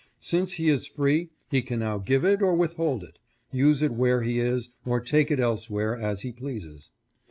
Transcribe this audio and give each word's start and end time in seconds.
Since 0.17 0.53
he 0.53 0.67
is 0.67 0.87
free 0.87 1.29
he 1.51 1.61
can 1.61 1.77
now 1.81 1.99
give 1.99 2.25
it 2.25 2.41
or 2.41 2.55
withhold 2.55 3.03
it; 3.03 3.19
use 3.51 3.83
it 3.83 3.91
where 3.91 4.23
he 4.23 4.39
is, 4.39 4.69
or 4.83 4.99
take 4.99 5.29
it 5.29 5.39
else 5.39 5.69
where 5.69 5.95
as 5.95 6.21
he 6.21 6.31
pleases. 6.31 6.89